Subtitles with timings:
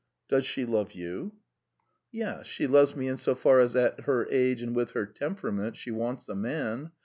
[0.29, 1.33] "Does she love you?"
[2.11, 5.77] "Yes, she loves me in so far as at her age and with her temperament
[5.77, 6.89] she wants a man.